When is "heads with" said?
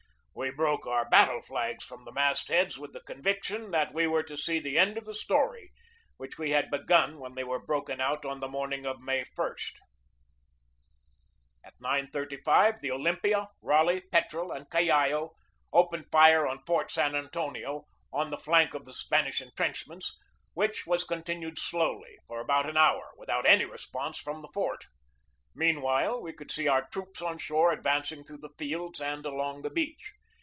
2.47-2.93